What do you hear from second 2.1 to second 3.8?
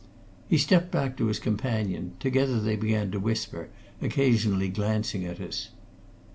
together they began to whisper,